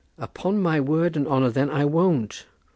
"Upon 0.17 0.59
my 0.59 0.79
word 0.79 1.15
and 1.15 1.27
honour 1.27 1.51
then, 1.51 1.69
I 1.69 1.85
won't. 1.85 2.47